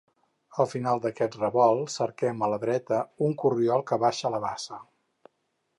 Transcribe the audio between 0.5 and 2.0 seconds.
Al final d'aquest revolt